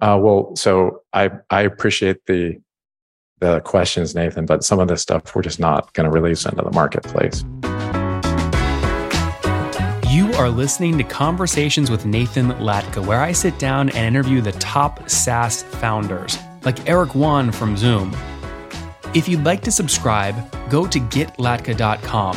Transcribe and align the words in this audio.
Uh, 0.00 0.18
well, 0.20 0.54
so 0.56 1.02
I 1.12 1.30
I 1.50 1.62
appreciate 1.62 2.26
the 2.26 2.60
the 3.40 3.60
questions, 3.60 4.14
Nathan, 4.14 4.46
but 4.46 4.64
some 4.64 4.78
of 4.80 4.88
this 4.88 5.02
stuff 5.02 5.34
we're 5.34 5.42
just 5.42 5.60
not 5.60 5.92
going 5.94 6.04
to 6.04 6.10
release 6.10 6.44
into 6.44 6.62
the 6.62 6.70
marketplace. 6.72 7.44
You 10.10 10.32
are 10.34 10.50
listening 10.50 10.98
to 10.98 11.04
Conversations 11.04 11.90
with 11.90 12.04
Nathan 12.04 12.48
Latka, 12.52 13.04
where 13.04 13.20
I 13.20 13.32
sit 13.32 13.58
down 13.58 13.88
and 13.90 14.06
interview 14.06 14.40
the 14.40 14.52
top 14.52 15.08
SaaS 15.08 15.62
founders, 15.62 16.38
like 16.64 16.88
Eric 16.88 17.14
Yuan 17.14 17.52
from 17.52 17.76
Zoom. 17.76 18.14
If 19.14 19.28
you'd 19.28 19.44
like 19.44 19.62
to 19.62 19.72
subscribe, 19.72 20.34
go 20.70 20.86
to 20.86 20.98
getlatka.com 20.98 22.36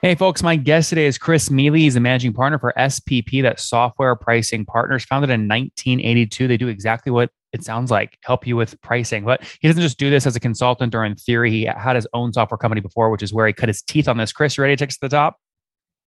Hey, 0.00 0.14
folks, 0.14 0.44
my 0.44 0.54
guest 0.54 0.90
today 0.90 1.06
is 1.06 1.18
Chris 1.18 1.50
Mealy. 1.50 1.80
He's 1.80 1.96
a 1.96 2.00
managing 2.00 2.32
partner 2.32 2.56
for 2.60 2.72
SPP, 2.78 3.42
that 3.42 3.58
Software 3.58 4.14
Pricing 4.14 4.64
Partners, 4.64 5.04
founded 5.04 5.28
in 5.30 5.48
1982. 5.48 6.46
They 6.46 6.56
do 6.56 6.68
exactly 6.68 7.10
what 7.10 7.30
it 7.52 7.64
sounds 7.64 7.90
like 7.90 8.16
help 8.22 8.46
you 8.46 8.54
with 8.54 8.80
pricing. 8.80 9.24
But 9.24 9.42
he 9.60 9.66
doesn't 9.66 9.82
just 9.82 9.98
do 9.98 10.08
this 10.08 10.24
as 10.24 10.36
a 10.36 10.40
consultant 10.40 10.94
or 10.94 11.04
in 11.04 11.16
theory. 11.16 11.50
He 11.50 11.64
had 11.64 11.96
his 11.96 12.06
own 12.12 12.32
software 12.32 12.58
company 12.58 12.80
before, 12.80 13.10
which 13.10 13.24
is 13.24 13.32
where 13.32 13.48
he 13.48 13.52
cut 13.52 13.68
his 13.68 13.82
teeth 13.82 14.06
on 14.06 14.18
this. 14.18 14.32
Chris, 14.32 14.56
you 14.56 14.62
ready 14.62 14.76
to 14.76 14.78
take 14.78 14.90
us 14.90 14.98
to 14.98 15.00
the 15.02 15.08
top? 15.08 15.36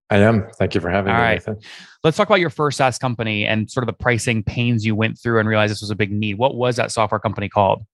I 0.08 0.16
am. 0.16 0.48
Thank 0.58 0.74
you 0.74 0.80
for 0.80 0.88
having 0.88 1.12
All 1.12 1.18
me. 1.18 1.24
right. 1.24 1.34
Nathan. 1.34 1.58
Let's 2.02 2.16
talk 2.16 2.28
about 2.28 2.40
your 2.40 2.50
first 2.50 2.78
SaaS 2.78 2.96
company 2.96 3.46
and 3.46 3.70
sort 3.70 3.82
of 3.84 3.88
the 3.88 4.02
pricing 4.02 4.42
pains 4.42 4.86
you 4.86 4.96
went 4.96 5.18
through 5.18 5.38
and 5.38 5.46
realized 5.46 5.70
this 5.70 5.82
was 5.82 5.90
a 5.90 5.96
big 5.96 6.12
need. 6.12 6.38
What 6.38 6.54
was 6.54 6.76
that 6.76 6.92
software 6.92 7.20
company 7.20 7.50
called? 7.50 7.84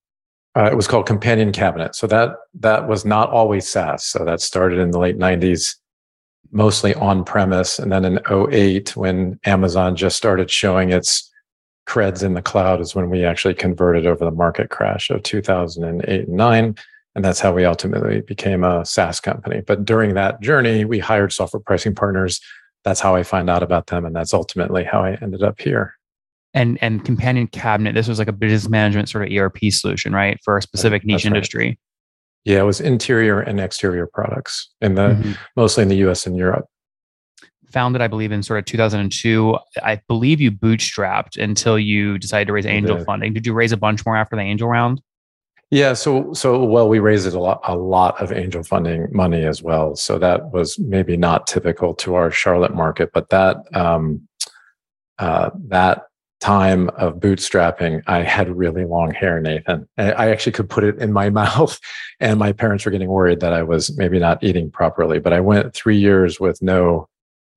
Uh, 0.56 0.68
it 0.70 0.76
was 0.76 0.86
called 0.86 1.06
Companion 1.06 1.50
Cabinet. 1.50 1.96
So 1.96 2.06
that 2.06 2.36
that 2.54 2.86
was 2.86 3.04
not 3.04 3.30
always 3.30 3.66
SaaS. 3.66 4.04
So 4.04 4.24
that 4.24 4.40
started 4.40 4.78
in 4.78 4.92
the 4.92 4.98
late 5.00 5.18
90s, 5.18 5.74
mostly 6.50 6.94
on 6.94 7.24
premise. 7.24 7.78
And 7.78 7.92
then 7.92 8.04
in 8.04 8.20
08, 8.30 8.96
when 8.96 9.38
Amazon 9.44 9.96
just 9.96 10.16
started 10.16 10.50
showing 10.50 10.90
its 10.90 11.30
creds 11.86 12.22
in 12.22 12.34
the 12.34 12.42
cloud 12.42 12.80
is 12.80 12.94
when 12.94 13.10
we 13.10 13.24
actually 13.24 13.54
converted 13.54 14.06
over 14.06 14.24
the 14.24 14.30
market 14.30 14.70
crash 14.70 15.08
of 15.10 15.22
2008 15.22 16.28
and 16.28 16.36
9 16.36 16.74
and 17.18 17.24
that's 17.24 17.40
how 17.40 17.52
we 17.52 17.64
ultimately 17.64 18.20
became 18.20 18.62
a 18.62 18.84
SaaS 18.84 19.18
company. 19.18 19.60
But 19.60 19.84
during 19.84 20.14
that 20.14 20.40
journey, 20.40 20.84
we 20.84 21.00
hired 21.00 21.32
software 21.32 21.60
pricing 21.60 21.92
partners. 21.92 22.40
That's 22.84 23.00
how 23.00 23.16
I 23.16 23.24
find 23.24 23.50
out 23.50 23.64
about 23.64 23.88
them, 23.88 24.04
and 24.04 24.14
that's 24.14 24.32
ultimately 24.32 24.84
how 24.84 25.02
I 25.02 25.18
ended 25.20 25.42
up 25.42 25.60
here. 25.60 25.94
And 26.54 26.78
and 26.80 27.04
Companion 27.04 27.48
Cabinet, 27.48 27.96
this 27.96 28.06
was 28.06 28.20
like 28.20 28.28
a 28.28 28.32
business 28.32 28.70
management 28.70 29.08
sort 29.08 29.26
of 29.26 29.36
ERP 29.36 29.58
solution, 29.70 30.12
right, 30.12 30.38
for 30.44 30.58
a 30.58 30.62
specific 30.62 31.04
niche 31.04 31.24
right. 31.24 31.34
industry. 31.34 31.78
Yeah, 32.48 32.60
it 32.60 32.64
was 32.64 32.80
interior 32.80 33.40
and 33.40 33.60
exterior 33.60 34.06
products 34.06 34.70
in 34.80 34.94
the 34.94 35.10
Mhm. 35.10 35.36
mostly 35.54 35.82
in 35.82 35.90
the 35.90 35.96
US 36.08 36.26
and 36.26 36.34
Europe. 36.34 36.64
Founded, 37.72 38.00
I 38.00 38.08
believe, 38.08 38.32
in 38.32 38.42
sort 38.42 38.58
of 38.58 38.64
2002. 38.64 39.58
I 39.82 40.00
believe 40.08 40.40
you 40.40 40.50
bootstrapped 40.50 41.36
until 41.36 41.78
you 41.78 42.16
decided 42.16 42.46
to 42.46 42.54
raise 42.54 42.64
angel 42.64 43.04
funding. 43.04 43.34
Did 43.34 43.46
you 43.46 43.52
raise 43.52 43.72
a 43.72 43.76
bunch 43.76 44.06
more 44.06 44.16
after 44.16 44.34
the 44.34 44.40
angel 44.40 44.66
round? 44.66 45.02
Yeah, 45.70 45.92
so 45.92 46.32
so 46.32 46.64
well, 46.64 46.88
we 46.88 47.00
raised 47.00 47.26
a 47.26 47.38
lot 47.38 47.60
a 47.64 47.76
lot 47.76 48.18
of 48.22 48.32
angel 48.32 48.62
funding 48.62 49.08
money 49.12 49.44
as 49.44 49.62
well. 49.62 49.94
So 49.94 50.18
that 50.18 50.50
was 50.50 50.78
maybe 50.78 51.18
not 51.18 51.46
typical 51.46 51.92
to 51.96 52.14
our 52.14 52.30
Charlotte 52.30 52.74
market, 52.74 53.10
but 53.12 53.28
that 53.28 53.58
um, 53.74 54.26
uh, 55.18 55.50
that 55.66 56.04
time 56.40 56.88
of 56.90 57.14
bootstrapping, 57.14 58.02
I 58.06 58.22
had 58.22 58.48
really 58.56 58.84
long 58.84 59.12
hair, 59.12 59.40
Nathan. 59.40 59.88
I 59.98 60.30
actually 60.30 60.52
could 60.52 60.70
put 60.70 60.84
it 60.84 60.98
in 60.98 61.12
my 61.12 61.30
mouth, 61.42 61.78
and 62.20 62.38
my 62.38 62.52
parents 62.52 62.84
were 62.84 62.90
getting 62.90 63.08
worried 63.08 63.40
that 63.40 63.52
I 63.52 63.62
was 63.62 63.96
maybe 63.96 64.18
not 64.18 64.42
eating 64.42 64.70
properly. 64.70 65.18
But 65.18 65.32
I 65.32 65.40
went 65.40 65.74
three 65.74 65.98
years 65.98 66.38
with 66.38 66.62
no 66.62 67.08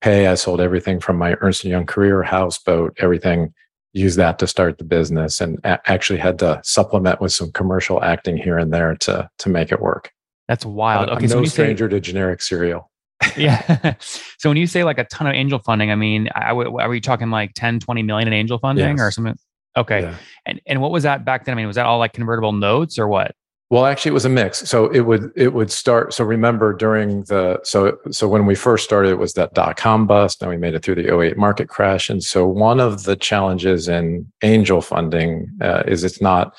pay. 0.01 0.27
I 0.27 0.35
sold 0.35 0.61
everything 0.61 0.99
from 0.99 1.17
my 1.17 1.35
Ernst 1.41 1.63
Young 1.63 1.85
career, 1.85 2.23
houseboat, 2.23 2.97
everything 2.99 3.53
use 3.93 4.15
that 4.15 4.39
to 4.39 4.47
start 4.47 4.77
the 4.77 4.83
business 4.83 5.41
and 5.41 5.59
actually 5.65 6.19
had 6.19 6.39
to 6.39 6.61
supplement 6.63 7.19
with 7.19 7.33
some 7.33 7.51
commercial 7.51 8.01
acting 8.03 8.37
here 8.37 8.57
and 8.57 8.73
there 8.73 8.95
to 8.95 9.29
to 9.37 9.49
make 9.49 9.71
it 9.71 9.81
work. 9.81 10.11
That's 10.47 10.65
wild. 10.65 11.09
I'm 11.09 11.17
Okay, 11.17 11.27
so 11.27 11.35
no 11.35 11.41
you 11.41 11.47
say 11.47 11.63
stranger 11.63 11.89
to 11.89 11.99
generic 11.99 12.41
cereal. 12.41 12.90
yeah. 13.37 13.95
so 14.37 14.49
when 14.49 14.57
you 14.57 14.67
say 14.67 14.83
like 14.83 14.97
a 14.97 15.05
ton 15.05 15.27
of 15.27 15.33
angel 15.33 15.59
funding, 15.59 15.91
I 15.91 15.95
mean, 15.95 16.29
I, 16.35 16.51
are 16.51 16.89
we 16.89 17.01
talking 17.01 17.29
like 17.29 17.53
10, 17.55 17.79
20 17.79 18.03
million 18.03 18.27
in 18.27 18.33
angel 18.33 18.59
funding 18.59 18.99
or 18.99 19.11
something? 19.11 19.37
Okay. 19.77 20.01
Yeah. 20.01 20.15
And 20.45 20.61
and 20.65 20.81
what 20.81 20.91
was 20.91 21.03
that 21.03 21.23
back 21.23 21.45
then? 21.45 21.53
I 21.53 21.55
mean, 21.55 21.67
was 21.67 21.75
that 21.75 21.85
all 21.85 21.99
like 21.99 22.13
convertible 22.13 22.51
notes 22.51 22.99
or 22.99 23.07
what? 23.07 23.35
Well, 23.69 23.85
actually, 23.85 24.09
it 24.09 24.13
was 24.15 24.25
a 24.25 24.29
mix. 24.29 24.57
So 24.69 24.89
it 24.89 25.01
would 25.01 25.31
it 25.33 25.53
would 25.53 25.71
start. 25.71 26.13
So 26.13 26.25
remember 26.25 26.73
during 26.73 27.23
the 27.23 27.61
so 27.63 27.97
so 28.11 28.27
when 28.27 28.45
we 28.45 28.53
first 28.53 28.83
started, 28.83 29.11
it 29.11 29.17
was 29.17 29.33
that 29.33 29.53
dot 29.53 29.77
com 29.77 30.05
bust. 30.05 30.41
Now 30.41 30.49
we 30.49 30.57
made 30.57 30.73
it 30.73 30.83
through 30.83 30.95
the 30.95 31.17
08 31.17 31.37
market 31.37 31.69
crash, 31.69 32.09
and 32.09 32.21
so 32.21 32.45
one 32.45 32.81
of 32.81 33.03
the 33.03 33.15
challenges 33.15 33.87
in 33.87 34.29
angel 34.43 34.81
funding 34.81 35.49
uh, 35.61 35.83
is 35.87 36.03
it's 36.03 36.21
not 36.21 36.53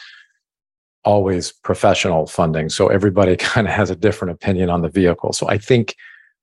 always 1.04 1.52
professional 1.52 2.26
funding. 2.26 2.70
So 2.70 2.88
everybody 2.88 3.36
kind 3.36 3.66
of 3.66 3.74
has 3.74 3.90
a 3.90 3.96
different 3.96 4.32
opinion 4.32 4.70
on 4.70 4.80
the 4.80 4.88
vehicle. 4.88 5.34
So 5.34 5.46
I 5.48 5.58
think 5.58 5.94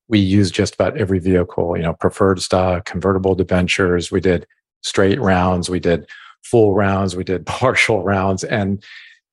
we 0.09 0.20
used 0.20 0.53
just 0.53 0.74
about 0.74 0.97
every 0.97 1.20
vehicle. 1.20 1.78
You 1.78 1.84
know, 1.84 1.94
preferred 1.94 2.42
stock, 2.42 2.86
convertible 2.86 3.36
debentures. 3.36 4.12
We 4.12 4.20
did 4.20 4.46
straight 4.81 5.22
rounds. 5.22 5.70
We 5.70 5.80
did 5.80 6.09
full 6.44 6.74
rounds. 6.74 7.16
We 7.16 7.24
did 7.24 7.46
partial 7.46 8.03
rounds, 8.03 8.44
and 8.44 8.84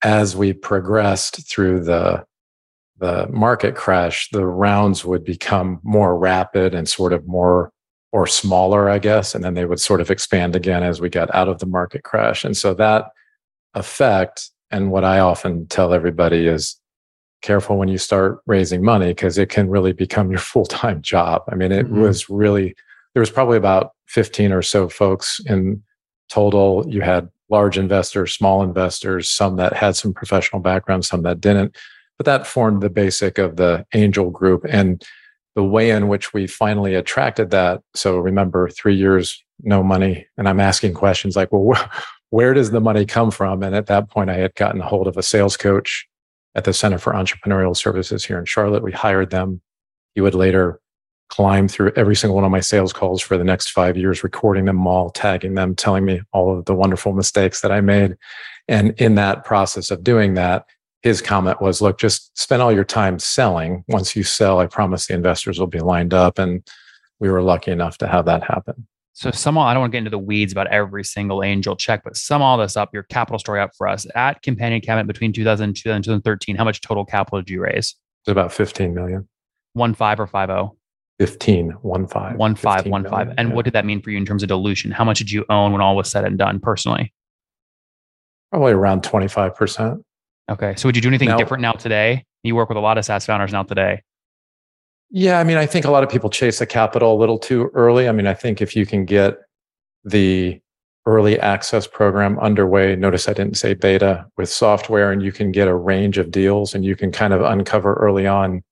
as 0.02 0.36
we 0.36 0.52
progressed 0.52 1.50
through 1.50 1.84
the 1.84 2.24
the 2.98 3.26
market 3.28 3.74
crash, 3.74 4.30
the 4.30 4.46
rounds 4.46 5.04
would 5.04 5.24
become 5.24 5.80
more 5.82 6.16
rapid 6.16 6.74
and 6.74 6.88
sort 6.88 7.12
of 7.12 7.26
more 7.26 7.70
or 8.12 8.26
smaller, 8.26 8.88
I 8.88 8.98
guess, 8.98 9.34
and 9.34 9.44
then 9.44 9.52
they 9.52 9.66
would 9.66 9.80
sort 9.80 10.00
of 10.00 10.10
expand 10.10 10.56
again 10.56 10.82
as 10.82 11.00
we 11.00 11.10
got 11.10 11.34
out 11.34 11.48
of 11.48 11.58
the 11.58 11.66
market 11.66 12.02
crash. 12.04 12.44
And 12.44 12.56
so 12.56 12.72
that 12.74 13.10
effect, 13.74 14.50
and 14.70 14.90
what 14.90 15.04
I 15.04 15.18
often 15.18 15.66
tell 15.66 15.92
everybody 15.92 16.46
is 16.46 16.80
careful 17.42 17.76
when 17.78 17.88
you 17.88 17.98
start 17.98 18.38
raising 18.46 18.82
money 18.82 19.08
because 19.08 19.38
it 19.38 19.48
can 19.48 19.68
really 19.68 19.92
become 19.92 20.30
your 20.30 20.38
full-time 20.52 21.02
job. 21.02 21.42
I 21.48 21.54
mean, 21.54 21.72
it 21.72 21.86
Mhm. 21.86 22.00
was 22.00 22.28
really 22.28 22.74
there 23.14 23.20
was 23.20 23.30
probably 23.30 23.56
about 23.56 23.92
15 24.08 24.52
or 24.52 24.60
so 24.60 24.88
folks 24.90 25.40
in 25.46 25.82
total. 26.28 26.84
You 26.86 27.00
had 27.00 27.28
large 27.48 27.78
investors, 27.78 28.34
small 28.34 28.62
investors, 28.62 29.28
some 29.30 29.56
that 29.56 29.72
had 29.72 29.96
some 29.96 30.12
professional 30.12 30.60
background, 30.60 31.04
some 31.06 31.22
that 31.22 31.40
didn't. 31.40 31.76
But 32.18 32.26
that 32.26 32.46
formed 32.46 32.82
the 32.82 32.90
basic 32.90 33.38
of 33.38 33.56
the 33.56 33.86
angel 33.94 34.30
group. 34.30 34.66
And 34.68 35.02
the 35.54 35.64
way 35.64 35.88
in 35.90 36.08
which 36.08 36.34
we 36.34 36.46
finally 36.46 36.94
attracted 36.94 37.50
that. 37.52 37.80
So 37.94 38.18
remember, 38.18 38.68
three 38.68 38.94
years, 38.94 39.42
no 39.62 39.82
money. 39.82 40.26
And 40.36 40.46
I'm 40.46 40.60
asking 40.60 40.92
questions 40.92 41.34
like, 41.36 41.50
well, 41.50 41.74
wh- 41.74 41.98
where 42.30 42.52
does 42.52 42.70
the 42.72 42.80
money 42.82 43.06
come 43.06 43.30
from? 43.30 43.62
And 43.62 43.74
at 43.74 43.86
that 43.86 44.10
point, 44.10 44.28
I 44.28 44.34
had 44.34 44.54
gotten 44.56 44.82
a 44.82 44.86
hold 44.86 45.06
of 45.06 45.16
a 45.16 45.22
sales 45.22 45.56
coach 45.56 46.06
at 46.56 46.64
the 46.64 46.72
Center 46.72 46.98
for 46.98 47.12
Entrepreneurial 47.12 47.76
Services 47.76 48.24
here 48.24 48.38
in 48.38 48.46
Charlotte. 48.46 48.82
We 48.82 48.90
hired 48.90 49.30
them. 49.30 49.60
He 50.14 50.20
would 50.22 50.34
later 50.34 50.80
climb 51.28 51.68
through 51.68 51.92
every 51.96 52.16
single 52.16 52.34
one 52.34 52.44
of 52.44 52.50
my 52.50 52.60
sales 52.60 52.92
calls 52.92 53.20
for 53.20 53.36
the 53.36 53.44
next 53.44 53.70
five 53.70 53.96
years, 53.96 54.24
recording 54.24 54.64
them 54.64 54.86
all, 54.86 55.10
tagging 55.10 55.54
them, 55.54 55.74
telling 55.74 56.04
me 56.04 56.22
all 56.32 56.56
of 56.56 56.64
the 56.64 56.74
wonderful 56.74 57.12
mistakes 57.12 57.60
that 57.60 57.70
I 57.70 57.80
made. 57.80 58.16
And 58.68 58.94
in 58.98 59.16
that 59.16 59.44
process 59.44 59.90
of 59.90 60.02
doing 60.02 60.34
that, 60.34 60.66
his 61.02 61.20
comment 61.20 61.60
was, 61.60 61.82
look, 61.82 61.98
just 61.98 62.36
spend 62.38 62.62
all 62.62 62.72
your 62.72 62.84
time 62.84 63.18
selling. 63.18 63.84
Once 63.86 64.16
you 64.16 64.22
sell, 64.22 64.58
I 64.58 64.66
promise 64.66 65.06
the 65.06 65.14
investors 65.14 65.58
will 65.60 65.66
be 65.66 65.80
lined 65.80 66.14
up. 66.14 66.38
And 66.38 66.66
we 67.20 67.28
were 67.28 67.42
lucky 67.42 67.70
enough 67.70 67.98
to 67.98 68.08
have 68.08 68.24
that 68.24 68.42
happen. 68.42 68.86
So 69.16 69.30
sum 69.30 69.56
all, 69.56 69.66
I 69.66 69.72
don't 69.72 69.80
want 69.80 69.92
to 69.92 69.94
get 69.94 70.00
into 70.00 70.10
the 70.10 70.18
weeds 70.18 70.52
about 70.52 70.66
every 70.66 71.02
single 71.02 71.42
angel 71.42 71.74
check, 71.74 72.02
but 72.04 72.18
sum 72.18 72.42
all 72.42 72.58
this 72.58 72.76
up, 72.76 72.90
your 72.92 73.04
capital 73.04 73.38
story 73.38 73.62
up 73.62 73.70
for 73.74 73.88
us. 73.88 74.06
At 74.14 74.42
Companion 74.42 74.82
Cabinet 74.82 75.06
between 75.06 75.32
2002 75.32 75.90
and 75.90 76.04
2013, 76.04 76.54
how 76.54 76.64
much 76.64 76.82
total 76.82 77.06
capital 77.06 77.40
did 77.40 77.48
you 77.48 77.62
raise? 77.62 77.94
It's 78.20 78.28
about 78.28 78.52
15 78.52 78.92
million. 78.92 79.26
One 79.72 79.94
five 79.94 80.20
or 80.20 80.26
five 80.26 80.50
oh? 80.50 80.76
15, 81.18 81.70
one 81.80 82.06
five. 82.06 82.36
One 82.36 82.54
five, 82.54 82.80
15 82.80 82.90
one 82.90 83.08
five. 83.08 83.32
And 83.38 83.48
yeah. 83.48 83.54
what 83.54 83.64
did 83.64 83.72
that 83.72 83.86
mean 83.86 84.02
for 84.02 84.10
you 84.10 84.18
in 84.18 84.26
terms 84.26 84.42
of 84.42 84.50
dilution? 84.50 84.90
How 84.90 85.04
much 85.04 85.16
did 85.16 85.30
you 85.30 85.46
own 85.48 85.72
when 85.72 85.80
all 85.80 85.96
was 85.96 86.10
said 86.10 86.26
and 86.26 86.36
done 86.36 86.60
personally? 86.60 87.14
Probably 88.52 88.72
around 88.72 89.02
25%. 89.02 90.02
Okay. 90.50 90.74
So 90.76 90.88
would 90.88 90.94
you 90.94 91.00
do 91.00 91.08
anything 91.08 91.28
Now- 91.28 91.38
different 91.38 91.62
now 91.62 91.72
today? 91.72 92.26
You 92.42 92.54
work 92.54 92.68
with 92.68 92.76
a 92.76 92.82
lot 92.82 92.98
of 92.98 93.04
SaaS 93.06 93.24
founders 93.24 93.50
now 93.50 93.62
today. 93.62 94.02
Yeah, 95.10 95.38
I 95.38 95.44
mean, 95.44 95.56
I 95.56 95.66
think 95.66 95.84
a 95.84 95.90
lot 95.90 96.02
of 96.02 96.10
people 96.10 96.30
chase 96.30 96.58
the 96.58 96.66
capital 96.66 97.14
a 97.14 97.18
little 97.18 97.38
too 97.38 97.70
early. 97.74 98.08
I 98.08 98.12
mean, 98.12 98.26
I 98.26 98.34
think 98.34 98.60
if 98.60 98.74
you 98.74 98.84
can 98.86 99.04
get 99.04 99.38
the 100.04 100.60
early 101.06 101.38
access 101.38 101.86
program 101.86 102.38
underway, 102.40 102.96
notice 102.96 103.28
I 103.28 103.32
didn't 103.32 103.56
say 103.56 103.74
beta 103.74 104.26
with 104.36 104.48
software, 104.48 105.12
and 105.12 105.22
you 105.22 105.30
can 105.30 105.52
get 105.52 105.68
a 105.68 105.74
range 105.74 106.18
of 106.18 106.32
deals 106.32 106.74
and 106.74 106.84
you 106.84 106.96
can 106.96 107.12
kind 107.12 107.32
of 107.32 107.42
uncover 107.42 107.94
early 107.94 108.26
on 108.26 108.62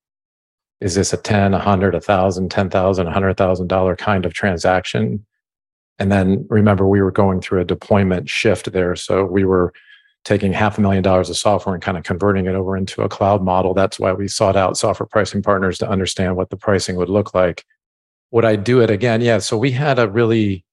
is 0.81 0.95
this 0.95 1.13
a 1.13 1.17
10, 1.17 1.53
100, 1.53 1.93
1,000, 1.93 2.51
10,000, 2.51 3.05
100,000 3.05 3.67
dollar 3.67 3.95
kind 3.95 4.25
of 4.25 4.33
transaction? 4.33 5.25
And 5.97 6.11
then 6.11 6.45
remember, 6.49 6.85
we 6.85 7.01
were 7.01 7.11
going 7.11 7.39
through 7.39 7.61
a 7.61 7.65
deployment 7.65 8.29
shift 8.29 8.73
there. 8.73 8.95
So 8.97 9.23
we 9.23 9.45
were 9.45 9.73
taking 10.25 10.51
half 10.51 10.77
a 10.77 10.81
million 10.81 11.03
dollars 11.03 11.29
of 11.29 11.37
software 11.37 11.75
and 11.75 11.83
kind 11.83 11.97
of 11.97 12.03
converting 12.03 12.47
it 12.47 12.55
over 12.55 12.75
into 12.75 13.03
a 13.03 13.09
cloud 13.09 13.43
model. 13.43 13.73
That's 13.75 13.99
why 13.99 14.11
we 14.11 14.27
sought 14.27 14.55
out 14.55 14.75
software 14.75 15.07
pricing 15.07 15.43
partners 15.43 15.77
to 15.77 15.89
understand 15.89 16.35
what 16.35 16.49
the 16.49 16.57
pricing 16.57 16.95
would 16.95 17.09
look 17.09 17.33
like. 17.35 17.63
Would 18.31 18.43
I 18.43 18.55
do 18.55 18.81
it 18.81 18.89
again? 18.89 19.21
Yeah. 19.21 19.37
So 19.37 19.55
we 19.55 19.71
had 19.71 19.99
a 19.99 20.09
really 20.09 20.65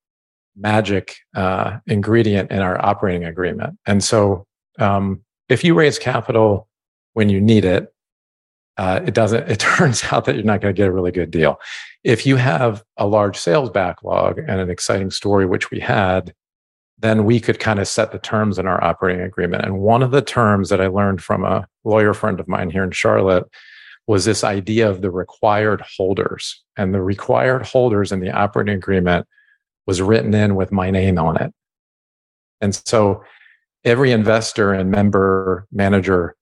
magic 0.56 1.16
uh, 1.36 1.78
ingredient 1.86 2.50
in 2.50 2.60
our 2.60 2.82
operating 2.84 3.24
agreement. 3.24 3.78
And 3.86 4.02
so 4.02 4.46
um, 4.78 5.22
if 5.50 5.62
you 5.62 5.74
raise 5.74 5.98
capital 5.98 6.66
when 7.12 7.28
you 7.28 7.40
need 7.40 7.66
it, 7.66 7.92
uh, 8.78 9.00
it 9.06 9.12
doesn't, 9.12 9.50
it 9.50 9.58
turns 9.60 10.02
out 10.10 10.24
that 10.24 10.34
you're 10.34 10.44
not 10.44 10.62
going 10.62 10.74
to 10.74 10.76
get 10.76 10.88
a 10.88 10.92
really 10.92 11.12
good 11.12 11.30
deal. 11.30 11.60
If 12.04 12.24
you 12.24 12.36
have 12.36 12.82
a 12.96 13.06
large 13.06 13.36
sales 13.36 13.68
backlog 13.68 14.38
and 14.38 14.60
an 14.60 14.70
exciting 14.70 15.10
story, 15.10 15.44
which 15.44 15.70
we 15.70 15.78
had, 15.78 16.34
then 17.02 17.24
we 17.24 17.40
could 17.40 17.58
kind 17.58 17.80
of 17.80 17.88
set 17.88 18.12
the 18.12 18.18
terms 18.18 18.58
in 18.58 18.66
our 18.66 18.82
operating 18.82 19.22
agreement. 19.22 19.64
And 19.64 19.80
one 19.80 20.02
of 20.02 20.12
the 20.12 20.22
terms 20.22 20.68
that 20.68 20.80
I 20.80 20.86
learned 20.86 21.22
from 21.22 21.44
a 21.44 21.66
lawyer 21.84 22.14
friend 22.14 22.38
of 22.38 22.48
mine 22.48 22.70
here 22.70 22.84
in 22.84 22.92
Charlotte 22.92 23.44
was 24.06 24.24
this 24.24 24.44
idea 24.44 24.88
of 24.88 25.02
the 25.02 25.10
required 25.10 25.82
holders. 25.96 26.62
And 26.76 26.94
the 26.94 27.02
required 27.02 27.66
holders 27.66 28.12
in 28.12 28.20
the 28.20 28.30
operating 28.30 28.74
agreement 28.74 29.26
was 29.86 30.00
written 30.00 30.32
in 30.32 30.54
with 30.54 30.70
my 30.70 30.90
name 30.90 31.18
on 31.18 31.36
it. 31.42 31.52
And 32.60 32.74
so 32.74 33.24
every 33.84 34.12
investor 34.12 34.72
and 34.72 34.90
member 34.90 35.66
manager 35.72 36.36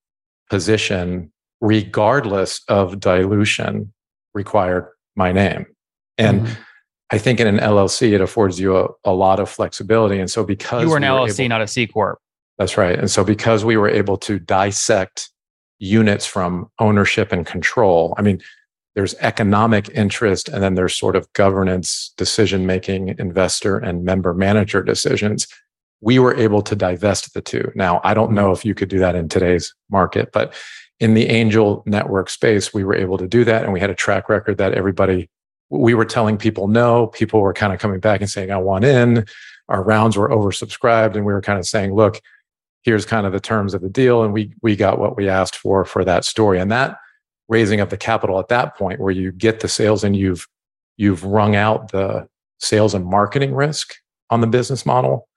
position, 0.51 1.33
regardless 1.61 2.61
of 2.69 3.01
dilution, 3.01 3.93
required 4.35 4.89
my 5.17 5.33
name. 5.33 5.65
And 6.19 6.43
mm-hmm. 6.43 6.63
I 7.13 7.19
think 7.19 7.41
in 7.41 7.47
an 7.47 7.59
LLC, 7.59 8.13
it 8.13 8.21
affords 8.21 8.61
you 8.61 8.77
a, 8.77 8.89
a 9.05 9.13
lot 9.13 9.41
of 9.41 9.49
flexibility. 9.49 10.19
And 10.21 10.31
so 10.31 10.45
because 10.45 10.85
you 10.85 10.91
were 10.91 10.97
an 10.97 11.03
we 11.03 11.09
LLC, 11.09 11.41
able, 11.41 11.49
not 11.49 11.63
a 11.63 11.67
C 11.67 11.87
corp. 11.87 12.21
That's 12.59 12.77
right. 12.77 12.99
And 12.99 13.11
so 13.11 13.25
because 13.25 13.65
we 13.65 13.77
were 13.77 13.89
able 13.89 14.17
to 14.19 14.39
dissect 14.39 15.31
units 15.79 16.27
from 16.27 16.71
ownership 16.79 17.33
and 17.33 17.45
control, 17.45 18.15
I 18.17 18.23
mean, 18.23 18.41
there's 18.95 19.15
economic 19.21 19.89
interest 19.91 20.49
and 20.49 20.63
then 20.63 20.75
there's 20.75 20.97
sort 20.97 21.17
of 21.17 21.33
governance, 21.33 22.13
decision 22.17 22.67
making, 22.67 23.17
investor 23.19 23.79
and 23.79 24.05
member 24.05 24.35
manager 24.35 24.83
decisions. 24.83 25.49
We 26.01 26.19
were 26.19 26.35
able 26.35 26.63
to 26.63 26.77
divest 26.77 27.35
the 27.35 27.41
two. 27.41 27.73
Now, 27.75 28.01
I 28.05 28.15
don't 28.15 28.33
know 28.33 28.47
mm-hmm. 28.47 28.53
if 28.53 28.65
you 28.65 28.75
could 28.75 28.89
do 28.89 28.99
that 29.01 29.15
in 29.15 29.29
today's 29.29 29.75
market, 29.91 30.31
but 30.33 30.55
in 30.99 31.15
the 31.15 31.29
angel 31.29 31.83
network 31.87 32.29
space, 32.31 32.75
we 32.75 32.85
were 32.85 32.95
able 32.95 33.17
to 33.19 33.27
do 33.27 33.45
that. 33.45 33.65
And 33.65 33.73
we 33.73 33.81
had 33.81 33.91
a 33.91 33.95
track 33.95 34.29
record 34.29 34.59
that 34.59 34.75
everybody 34.75 35.31
we 35.71 35.95
were 35.95 36.05
telling 36.05 36.37
people 36.37 36.69
no. 36.69 37.07
People 37.09 37.41
were 37.41 37.55
kind 37.55 37.73
of 37.73 37.79
coming 37.79 38.01
back 38.01 38.21
and 38.21 38.29
saying, 38.29 38.51
I 38.51 38.59
want 38.59 38.85
in. 38.85 39.25
Our 39.69 39.83
rounds 39.83 40.17
were 40.17 40.29
oversubscribed. 40.29 41.15
And 41.15 41.25
we 41.25 41.33
were 41.33 41.41
kind 41.41 41.59
of 41.59 41.67
saying, 41.67 41.95
look, 41.95 42.21
here's 42.83 43.07
kind 43.07 43.27
of 43.27 43.33
the 43.33 43.41
terms 43.41 43.73
of 43.73 43.81
the 43.81 43.89
deal. 43.89 44.23
And 44.23 44.33
we, 44.33 44.53
we 44.63 44.75
got 44.75 44.99
what 44.99 45.17
we 45.17 45.29
asked 45.29 45.57
for 45.57 45.85
for 45.85 46.05
that 46.05 46.25
story. 46.25 46.59
And 46.59 46.71
that 46.73 46.97
raising 47.49 47.81
of 47.81 47.91
the 47.91 47.97
capital 47.97 48.39
at 48.39 48.49
that 48.49 48.77
point 48.77 49.01
where 49.01 49.13
you 49.13 49.33
get 49.33 49.61
the 49.61 49.69
sales 49.69 50.03
and 50.03 50.17
you've, 50.17 50.47
you've 50.97 51.25
wrung 51.25 51.55
out 51.55 51.93
the 51.93 52.29
sales 52.59 52.95
and 52.95 53.05
marketing 53.05 53.55
risk 53.55 53.95
on 54.29 54.41
the 54.41 54.47
business 54.47 54.85
model. 54.85 55.29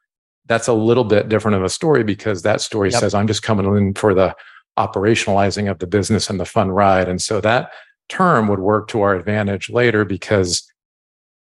That's 0.45 0.67
a 0.67 0.73
little 0.73 1.03
bit 1.03 1.29
different 1.29 1.57
of 1.57 1.63
a 1.63 1.69
story 1.69 2.03
because 2.03 2.41
that 2.41 2.59
story 2.59 2.89
yep. 2.89 2.99
says, 2.99 3.13
I'm 3.13 3.27
just 3.27 3.43
coming 3.43 3.65
in 3.77 3.93
for 3.93 4.13
the 4.13 4.35
operationalizing 4.77 5.69
of 5.69 5.79
the 5.79 5.87
business 5.87 6.29
and 6.29 6.39
the 6.39 6.45
fun 6.45 6.71
ride. 6.71 7.07
And 7.07 7.21
so 7.21 7.39
that 7.41 7.71
term 8.09 8.47
would 8.47 8.59
work 8.59 8.87
to 8.89 9.01
our 9.01 9.15
advantage 9.15 9.69
later 9.69 10.05
because 10.05 10.69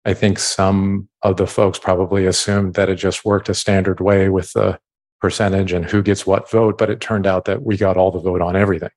I 0.05 0.14
think 0.14 0.38
some 0.38 1.08
of 1.22 1.37
the 1.37 1.46
folks 1.46 1.78
probably 1.78 2.26
assumed 2.26 2.75
that 2.75 2.88
it 2.88 2.96
just 2.96 3.25
worked 3.25 3.49
a 3.49 3.55
standard 3.55 4.00
way 4.00 4.28
with 4.28 4.52
the 4.52 4.78
percentage 5.20 5.72
and 5.72 5.84
who 5.84 6.02
gets 6.02 6.26
what 6.26 6.50
vote, 6.50 6.78
but 6.78 6.90
it 6.90 7.00
turned 7.00 7.26
out 7.26 7.44
that 7.46 7.62
we 7.62 7.76
got 7.76 7.96
all 7.96 8.10
the 8.10 8.20
vote 8.20 8.40
on 8.40 8.56
everything. 8.56 8.90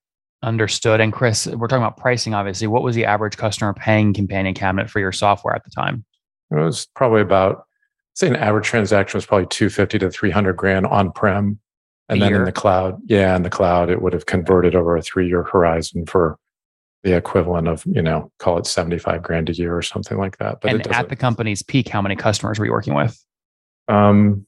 Understood. 0.44 1.00
And 1.00 1.14
Chris, 1.14 1.48
we're 1.48 1.68
talking 1.68 1.84
about 1.84 1.98
pricing, 1.98 2.34
obviously. 2.34 2.68
What 2.68 2.84
was 2.84 2.96
the 2.96 3.06
average 3.06 3.38
customer 3.38 3.74
paying 3.74 4.14
companion 4.14 4.56
cabinet 4.56 4.90
for 4.90 5.00
your 5.00 5.12
software 5.12 5.56
at 5.56 5.64
the 5.64 5.70
time? 5.70 6.04
It 6.50 6.56
was 6.56 6.88
probably 6.96 7.22
about, 7.22 7.66
say, 8.16 8.28
an 8.28 8.36
average 8.36 8.66
transaction 8.66 9.18
was 9.18 9.26
probably 9.26 9.48
250 9.48 10.00
to 10.00 10.10
300 10.10 10.54
grand 10.54 10.88
on 10.88 11.12
prem. 11.12 11.60
And 12.10 12.18
a 12.18 12.20
then 12.22 12.30
year. 12.30 12.40
in 12.40 12.46
the 12.46 12.52
cloud, 12.52 13.00
yeah, 13.06 13.36
in 13.36 13.44
the 13.44 13.50
cloud, 13.50 13.90
it 13.90 14.02
would 14.02 14.14
have 14.14 14.26
converted 14.26 14.76
over 14.76 14.98
a 14.98 15.02
three 15.02 15.28
year 15.28 15.44
horizon 15.44 16.06
for 16.06 16.38
the 17.04 17.16
equivalent 17.16 17.68
of 17.68 17.84
you 17.86 18.02
know 18.02 18.32
call 18.38 18.58
it 18.58 18.66
75 18.66 19.24
grand 19.24 19.50
a 19.50 19.54
year 19.54 19.76
or 19.76 19.82
something 19.82 20.18
like 20.18 20.38
that 20.38 20.62
but 20.62 20.72
and 20.72 20.88
at 20.88 21.10
the 21.10 21.16
company's 21.16 21.64
peak 21.64 21.88
how 21.88 22.02
many 22.02 22.16
customers 22.16 22.60
were 22.60 22.66
you 22.66 22.72
working 22.72 22.94
with? 22.94 23.24
Um 23.88 24.46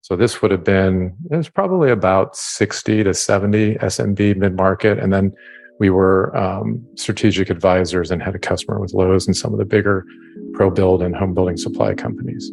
so 0.00 0.16
this 0.16 0.40
would 0.40 0.50
have 0.50 0.64
been 0.64 1.16
it 1.30 1.36
was 1.36 1.48
probably 1.48 1.90
about 1.90 2.34
60 2.36 3.04
to 3.04 3.14
70 3.14 3.74
smb 3.74 4.36
mid-market 4.36 4.98
and 4.98 5.12
then 5.12 5.32
we 5.78 5.90
were 5.90 6.36
um, 6.36 6.84
strategic 6.96 7.50
advisors 7.50 8.10
and 8.10 8.20
had 8.20 8.34
a 8.34 8.38
customer 8.38 8.80
with 8.80 8.94
Lowe's 8.94 9.28
and 9.28 9.36
some 9.36 9.52
of 9.52 9.60
the 9.60 9.64
bigger 9.64 10.04
ProBuild 10.52 11.04
and 11.04 11.14
home 11.14 11.34
building 11.34 11.56
supply 11.56 11.94
companies 11.94 12.50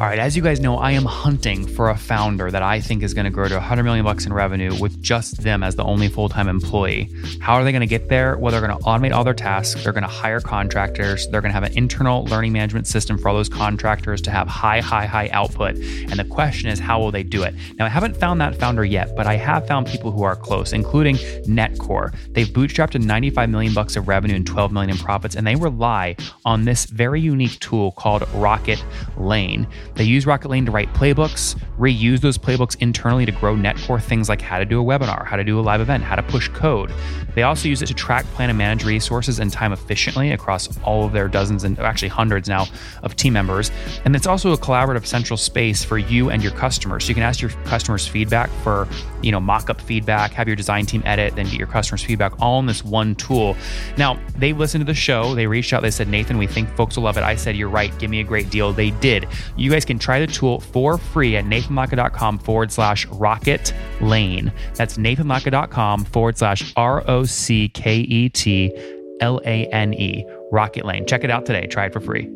all 0.00 0.06
right, 0.06 0.18
as 0.18 0.34
you 0.34 0.42
guys 0.42 0.60
know, 0.60 0.78
I 0.78 0.92
am 0.92 1.04
hunting 1.04 1.66
for 1.66 1.90
a 1.90 1.94
founder 1.94 2.50
that 2.50 2.62
I 2.62 2.80
think 2.80 3.02
is 3.02 3.12
going 3.12 3.26
to 3.26 3.30
grow 3.30 3.48
to 3.48 3.56
100 3.56 3.82
million 3.82 4.02
bucks 4.02 4.24
in 4.24 4.32
revenue 4.32 4.74
with 4.80 5.02
just 5.02 5.42
them 5.42 5.62
as 5.62 5.76
the 5.76 5.84
only 5.84 6.08
full-time 6.08 6.48
employee. 6.48 7.10
How 7.38 7.52
are 7.56 7.64
they 7.64 7.70
going 7.70 7.82
to 7.82 7.86
get 7.86 8.08
there? 8.08 8.38
Well, 8.38 8.50
they're 8.50 8.66
going 8.66 8.78
to 8.78 8.82
automate 8.82 9.12
all 9.12 9.24
their 9.24 9.34
tasks. 9.34 9.84
They're 9.84 9.92
going 9.92 10.04
to 10.04 10.08
hire 10.08 10.40
contractors. 10.40 11.28
They're 11.28 11.42
going 11.42 11.50
to 11.50 11.52
have 11.52 11.64
an 11.64 11.76
internal 11.76 12.24
learning 12.24 12.54
management 12.54 12.86
system 12.86 13.18
for 13.18 13.28
all 13.28 13.34
those 13.34 13.50
contractors 13.50 14.22
to 14.22 14.30
have 14.30 14.48
high, 14.48 14.80
high, 14.80 15.04
high 15.04 15.28
output. 15.34 15.76
And 15.76 16.12
the 16.12 16.24
question 16.24 16.70
is, 16.70 16.78
how 16.78 16.98
will 16.98 17.10
they 17.10 17.22
do 17.22 17.42
it? 17.42 17.54
Now, 17.78 17.84
I 17.84 17.90
haven't 17.90 18.16
found 18.16 18.40
that 18.40 18.54
founder 18.54 18.86
yet, 18.86 19.14
but 19.14 19.26
I 19.26 19.36
have 19.36 19.66
found 19.66 19.86
people 19.86 20.12
who 20.12 20.22
are 20.22 20.34
close, 20.34 20.72
including 20.72 21.16
Netcore. 21.44 22.14
They've 22.32 22.48
bootstrapped 22.48 22.92
to 22.92 23.00
95 23.00 23.50
million 23.50 23.74
bucks 23.74 23.96
of 23.96 24.08
revenue 24.08 24.36
and 24.36 24.46
12 24.46 24.72
million 24.72 24.92
in 24.92 24.96
profits, 24.96 25.36
and 25.36 25.46
they 25.46 25.56
rely 25.56 26.16
on 26.46 26.64
this 26.64 26.86
very 26.86 27.20
unique 27.20 27.60
tool 27.60 27.92
called 27.92 28.26
Rocket 28.32 28.82
Lane. 29.18 29.66
They 30.00 30.06
use 30.06 30.24
Rocketlane 30.24 30.64
to 30.64 30.70
write 30.70 30.90
playbooks, 30.94 31.60
reuse 31.80 32.20
those 32.20 32.36
playbooks 32.36 32.76
internally 32.80 33.24
to 33.24 33.32
grow 33.32 33.56
Netcore 33.56 34.00
things 34.02 34.28
like 34.28 34.42
how 34.42 34.58
to 34.58 34.64
do 34.66 34.80
a 34.80 34.84
webinar, 34.84 35.26
how 35.26 35.36
to 35.36 35.44
do 35.44 35.58
a 35.58 35.62
live 35.62 35.80
event, 35.80 36.04
how 36.04 36.14
to 36.14 36.22
push 36.22 36.48
code. 36.48 36.92
They 37.34 37.42
also 37.42 37.68
use 37.68 37.80
it 37.80 37.86
to 37.86 37.94
track, 37.94 38.26
plan, 38.26 38.50
and 38.50 38.58
manage 38.58 38.84
resources 38.84 39.38
and 39.38 39.50
time 39.50 39.72
efficiently 39.72 40.32
across 40.32 40.78
all 40.82 41.04
of 41.04 41.12
their 41.12 41.28
dozens 41.28 41.64
and 41.64 41.78
actually 41.78 42.08
hundreds 42.08 42.48
now 42.48 42.66
of 43.02 43.16
team 43.16 43.32
members. 43.32 43.70
And 44.04 44.14
it's 44.14 44.26
also 44.26 44.52
a 44.52 44.58
collaborative 44.58 45.06
central 45.06 45.36
space 45.36 45.82
for 45.82 45.96
you 45.96 46.30
and 46.30 46.42
your 46.42 46.52
customers. 46.52 47.04
So 47.04 47.08
you 47.08 47.14
can 47.14 47.22
ask 47.22 47.40
your 47.40 47.50
customers 47.64 48.06
feedback 48.06 48.50
for, 48.62 48.86
you 49.22 49.32
know, 49.32 49.40
mock-up 49.40 49.80
feedback, 49.80 50.32
have 50.32 50.48
your 50.48 50.56
design 50.56 50.84
team 50.86 51.02
edit, 51.06 51.34
then 51.36 51.46
get 51.46 51.54
your 51.54 51.66
customers 51.66 52.02
feedback 52.02 52.32
all 52.40 52.60
in 52.60 52.66
this 52.66 52.84
one 52.84 53.14
tool. 53.14 53.56
Now, 53.96 54.18
they 54.36 54.52
listened 54.52 54.82
to 54.82 54.86
the 54.86 54.94
show, 54.94 55.34
they 55.34 55.46
reached 55.46 55.72
out, 55.72 55.82
they 55.82 55.90
said, 55.90 56.08
Nathan, 56.08 56.36
we 56.36 56.46
think 56.46 56.68
folks 56.76 56.96
will 56.96 57.04
love 57.04 57.16
it. 57.16 57.22
I 57.22 57.36
said, 57.36 57.56
You're 57.56 57.68
right, 57.68 57.96
give 57.98 58.10
me 58.10 58.20
a 58.20 58.24
great 58.24 58.50
deal. 58.50 58.72
They 58.72 58.90
did. 58.90 59.26
You 59.56 59.70
guys 59.70 59.84
can 59.84 59.98
try 59.98 60.20
the 60.20 60.26
tool 60.26 60.60
for 60.60 60.98
free 60.98 61.36
at 61.36 61.46
nathanlatka.com 61.70 62.38
forward 62.38 62.72
slash 62.72 63.06
rocket 63.06 63.72
lane. 64.00 64.52
That's 64.74 64.98
nathanlatka.com 64.98 66.04
forward 66.04 66.38
slash 66.38 66.72
R 66.76 67.08
O 67.08 67.24
C 67.24 67.68
K 67.68 67.98
E 67.98 68.28
T 68.28 68.72
L 69.20 69.40
A 69.44 69.66
N 69.66 69.94
E, 69.94 70.24
Rocketlane. 70.52 71.06
Check 71.06 71.24
it 71.24 71.30
out 71.30 71.46
today. 71.46 71.66
Try 71.66 71.86
it 71.86 71.92
for 71.92 72.00
free. 72.00 72.28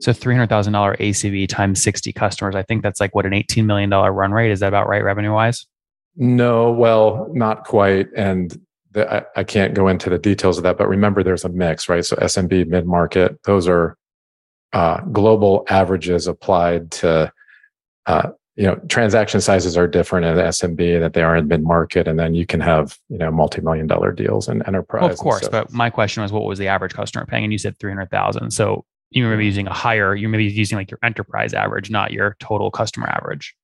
So 0.00 0.12
$300,000 0.12 0.48
ACV 0.98 1.48
times 1.48 1.82
60 1.82 2.12
customers. 2.12 2.54
I 2.54 2.62
think 2.62 2.84
that's 2.84 3.00
like 3.00 3.16
what 3.16 3.26
an 3.26 3.32
$18 3.32 3.64
million 3.64 3.90
run 3.90 4.30
rate. 4.32 4.52
Is 4.52 4.60
that 4.60 4.68
about 4.68 4.88
right 4.88 5.02
revenue 5.02 5.32
wise? 5.32 5.66
No, 6.16 6.70
well, 6.70 7.28
not 7.32 7.64
quite. 7.64 8.06
And 8.16 8.56
the, 8.92 9.12
I, 9.12 9.24
I, 9.40 9.44
can't 9.44 9.74
go 9.74 9.88
into 9.88 10.08
the 10.08 10.18
details 10.18 10.56
of 10.56 10.62
that, 10.64 10.78
but 10.78 10.88
remember 10.88 11.22
there's 11.22 11.44
a 11.44 11.48
mix, 11.48 11.88
right? 11.88 12.04
So 12.04 12.16
SMB, 12.16 12.68
mid 12.68 12.86
market, 12.86 13.42
those 13.44 13.66
are 13.66 13.97
uh, 14.72 15.00
global 15.02 15.64
averages 15.68 16.26
applied 16.26 16.90
to, 16.90 17.32
uh, 18.06 18.30
you 18.56 18.64
know, 18.64 18.76
transaction 18.88 19.40
sizes 19.40 19.76
are 19.76 19.86
different 19.86 20.26
in 20.26 20.36
SMB 20.36 21.00
that 21.00 21.12
they 21.12 21.22
are 21.22 21.36
in 21.36 21.48
mid 21.48 21.62
market, 21.62 22.08
and 22.08 22.18
then 22.18 22.34
you 22.34 22.44
can 22.44 22.60
have 22.60 22.98
you 23.08 23.18
know 23.18 23.30
multi 23.30 23.60
million 23.60 23.86
dollar 23.86 24.12
deals 24.12 24.48
in 24.48 24.62
enterprise. 24.66 25.02
Well, 25.02 25.12
of 25.12 25.18
course, 25.18 25.42
so, 25.42 25.50
but 25.50 25.72
my 25.72 25.90
question 25.90 26.22
was, 26.22 26.32
what 26.32 26.44
was 26.44 26.58
the 26.58 26.68
average 26.68 26.92
customer 26.92 27.24
paying? 27.24 27.44
And 27.44 27.52
you 27.52 27.58
said 27.58 27.78
three 27.78 27.92
hundred 27.92 28.10
thousand. 28.10 28.50
So 28.50 28.84
you 29.10 29.26
may 29.26 29.36
be 29.36 29.46
using 29.46 29.66
a 29.66 29.72
higher. 29.72 30.14
You 30.14 30.28
may 30.28 30.38
be 30.38 30.44
using 30.44 30.76
like 30.76 30.90
your 30.90 30.98
enterprise 31.02 31.54
average, 31.54 31.90
not 31.90 32.12
your 32.12 32.36
total 32.40 32.70
customer 32.70 33.08
average. 33.08 33.54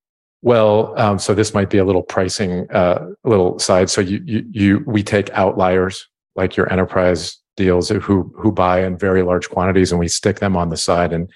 Well, 0.41 0.93
um, 0.99 1.17
so 1.17 1.33
this 1.33 1.53
might 1.53 1.69
be 1.71 1.79
a 1.79 1.85
little 1.85 2.03
pricing, 2.03 2.69
uh, 2.71 3.07
little 3.23 3.57
side. 3.57 3.89
So 3.89 3.99
you, 3.99 4.21
you, 4.23 4.45
you, 4.51 4.83
we 4.85 5.01
take 5.01 5.31
outliers 5.31 6.07
like 6.35 6.55
your 6.55 6.71
enterprise 6.71 7.39
deals 7.55 7.89
who, 7.89 7.99
who 7.99 8.51
buy 8.51 8.83
in 8.83 8.97
very 8.97 9.21
large 9.21 9.49
quantities 9.49 9.91
and 9.91 9.99
we 9.99 10.07
stick 10.07 10.39
them 10.39 10.57
on 10.57 10.69
the 10.69 10.77
side. 10.77 11.13
And 11.13 11.29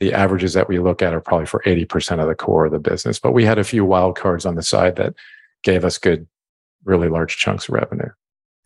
the 0.00 0.12
averages 0.12 0.52
that 0.54 0.68
we 0.68 0.78
look 0.78 1.02
at 1.02 1.14
are 1.14 1.20
probably 1.20 1.46
for 1.46 1.62
80% 1.64 2.20
of 2.20 2.28
the 2.28 2.34
core 2.34 2.66
of 2.66 2.72
the 2.72 2.78
business. 2.78 3.18
But 3.18 3.32
we 3.32 3.44
had 3.44 3.58
a 3.58 3.64
few 3.64 3.84
wild 3.84 4.18
cards 4.18 4.44
on 4.44 4.54
the 4.54 4.62
side 4.62 4.96
that 4.96 5.14
gave 5.62 5.84
us 5.84 5.98
good, 5.98 6.26
really 6.84 7.08
large 7.08 7.36
chunks 7.36 7.68
of 7.68 7.74
revenue. 7.74 8.10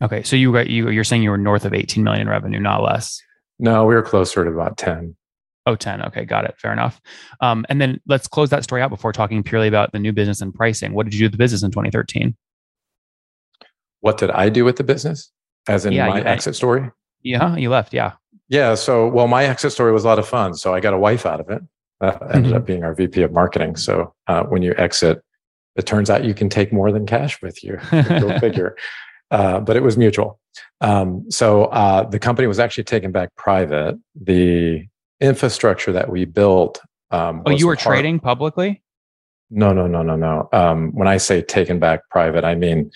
Okay. 0.01 0.23
So 0.23 0.35
you 0.35 0.51
got 0.51 0.67
you 0.67 0.89
you're 0.89 1.03
saying 1.03 1.23
you 1.23 1.31
were 1.31 1.37
north 1.37 1.65
of 1.65 1.73
18 1.73 2.03
million 2.03 2.29
revenue, 2.29 2.59
not 2.59 2.83
less. 2.83 3.21
No, 3.59 3.85
we 3.85 3.95
were 3.95 4.03
closer 4.03 4.43
to 4.43 4.51
about 4.51 4.77
10. 4.77 5.15
Oh, 5.65 5.75
10. 5.75 6.01
Okay, 6.05 6.23
got 6.23 6.45
it. 6.45 6.55
Fair 6.57 6.71
enough. 6.71 7.01
Um, 7.41 7.65
and 7.67 7.81
then 7.81 7.99
let's 8.07 8.27
close 8.27 8.49
that 8.51 8.63
story 8.63 8.81
out 8.81 8.89
before 8.89 9.11
talking 9.11 9.43
purely 9.43 9.67
about 9.67 9.91
the 9.91 9.99
new 9.99 10.13
business 10.13 10.39
and 10.39 10.53
pricing. 10.53 10.93
What 10.93 11.05
did 11.05 11.13
you 11.13 11.19
do 11.19 11.25
with 11.25 11.33
the 11.33 11.37
business 11.37 11.61
in 11.61 11.71
2013? 11.71 12.37
What 13.99 14.17
did 14.17 14.31
I 14.31 14.49
do 14.49 14.63
with 14.63 14.77
the 14.77 14.83
business? 14.83 15.31
As 15.67 15.85
in 15.85 15.93
yeah, 15.93 16.07
my 16.07 16.21
exit 16.21 16.55
story? 16.55 16.89
Yeah, 17.23 17.55
you 17.55 17.69
left. 17.69 17.93
Yeah. 17.93 18.13
Yeah. 18.49 18.75
So, 18.75 19.07
well, 19.07 19.27
my 19.27 19.45
exit 19.45 19.71
story 19.71 19.91
was 19.91 20.05
a 20.05 20.07
lot 20.07 20.19
of 20.19 20.27
fun. 20.27 20.53
So 20.53 20.73
I 20.73 20.79
got 20.79 20.93
a 20.93 20.97
wife 20.97 21.25
out 21.25 21.39
of 21.39 21.49
it. 21.49 21.61
Uh, 21.99 22.17
ended 22.31 22.51
mm-hmm. 22.51 22.57
up 22.57 22.65
being 22.65 22.83
our 22.83 22.93
VP 22.93 23.23
of 23.23 23.31
marketing. 23.31 23.75
So 23.75 24.13
uh, 24.27 24.43
when 24.43 24.61
you 24.61 24.73
exit, 24.77 25.21
it 25.75 25.85
turns 25.85 26.09
out 26.09 26.23
you 26.23 26.33
can 26.33 26.47
take 26.47 26.71
more 26.71 26.91
than 26.91 27.05
cash 27.05 27.41
with 27.41 27.63
you. 27.63 27.79
Go 27.91 28.39
figure. 28.39 28.75
Uh, 29.31 29.59
but 29.59 29.75
it 29.75 29.83
was 29.83 29.97
mutual. 29.97 30.39
Um, 30.79 31.29
so 31.29 31.65
uh, 31.65 32.07
the 32.07 32.19
company 32.19 32.47
was 32.47 32.59
actually 32.59 32.85
taken 32.85 33.11
back 33.11 33.35
private. 33.35 33.97
The 34.15 34.87
infrastructure 35.19 35.91
that 35.91 36.09
we 36.09 36.25
built. 36.25 36.79
Um, 37.11 37.43
oh, 37.45 37.51
you 37.51 37.67
were 37.67 37.75
trading 37.75 38.19
publicly? 38.19 38.83
No, 39.49 39.73
no, 39.73 39.87
no, 39.87 40.03
no, 40.03 40.15
no. 40.15 40.49
Um, 40.51 40.91
when 40.93 41.07
I 41.07 41.17
say 41.17 41.41
taken 41.41 41.79
back 41.79 42.01
private, 42.09 42.43
I 42.43 42.55
mean 42.55 42.91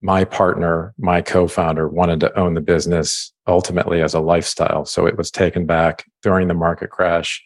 my 0.00 0.24
partner, 0.24 0.94
my 0.98 1.20
co-founder, 1.20 1.88
wanted 1.88 2.20
to 2.20 2.38
own 2.38 2.54
the 2.54 2.60
business 2.60 3.32
ultimately 3.46 4.02
as 4.02 4.14
a 4.14 4.20
lifestyle. 4.20 4.84
So 4.84 5.06
it 5.06 5.16
was 5.16 5.30
taken 5.30 5.66
back 5.66 6.04
during 6.22 6.48
the 6.48 6.54
market 6.54 6.90
crash 6.90 7.42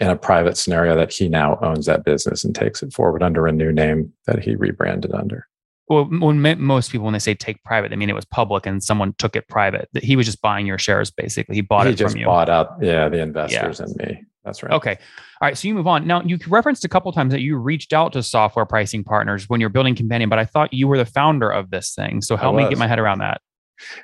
in 0.00 0.08
a 0.08 0.16
private 0.16 0.56
scenario 0.56 0.96
that 0.96 1.12
he 1.12 1.28
now 1.28 1.58
owns 1.62 1.86
that 1.86 2.04
business 2.04 2.44
and 2.44 2.54
takes 2.54 2.82
it 2.82 2.92
forward 2.92 3.22
under 3.22 3.46
a 3.46 3.52
new 3.52 3.72
name 3.72 4.12
that 4.26 4.42
he 4.42 4.56
rebranded 4.56 5.12
under. 5.12 5.46
Well, 5.88 6.04
when 6.04 6.40
most 6.60 6.90
people, 6.90 7.04
when 7.04 7.12
they 7.12 7.18
say 7.18 7.34
take 7.34 7.62
private, 7.62 7.92
I 7.92 7.96
mean 7.96 8.08
it 8.08 8.14
was 8.14 8.24
public 8.24 8.66
and 8.66 8.82
someone 8.82 9.14
took 9.18 9.36
it 9.36 9.48
private. 9.48 9.88
He 10.02 10.16
was 10.16 10.26
just 10.26 10.40
buying 10.40 10.66
your 10.66 10.78
shares, 10.78 11.10
basically. 11.10 11.54
He 11.54 11.60
bought 11.60 11.86
he 11.86 11.92
it 11.92 11.98
from 11.98 12.12
you. 12.12 12.16
He 12.16 12.20
just 12.20 12.26
bought 12.26 12.48
out, 12.48 12.76
yeah, 12.80 13.08
the 13.08 13.20
investors 13.20 13.80
yeah. 13.80 13.86
and 13.86 13.96
me. 13.96 14.24
That's 14.44 14.62
right. 14.62 14.72
Okay. 14.72 14.98
All 15.40 15.48
right. 15.48 15.56
So 15.56 15.68
you 15.68 15.74
move 15.74 15.86
on. 15.86 16.06
Now 16.06 16.22
you 16.22 16.38
referenced 16.48 16.84
a 16.84 16.88
couple 16.88 17.10
times 17.12 17.32
that 17.32 17.40
you 17.40 17.56
reached 17.56 17.92
out 17.92 18.12
to 18.12 18.22
software 18.22 18.66
pricing 18.66 19.02
partners 19.02 19.48
when 19.48 19.60
you're 19.60 19.70
building 19.70 19.94
Companion, 19.94 20.28
but 20.28 20.38
I 20.38 20.44
thought 20.44 20.72
you 20.72 20.86
were 20.86 20.98
the 20.98 21.06
founder 21.06 21.50
of 21.50 21.70
this 21.70 21.94
thing. 21.94 22.20
So 22.20 22.36
help 22.36 22.56
me 22.56 22.68
get 22.68 22.78
my 22.78 22.86
head 22.86 22.98
around 22.98 23.18
that. 23.18 23.40